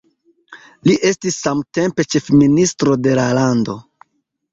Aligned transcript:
Li 0.87 0.95
estis 1.09 1.35
samtempe 1.41 2.05
ĉefministro 2.13 2.97
de 3.09 3.13
la 3.21 3.27
lando. 3.41 3.77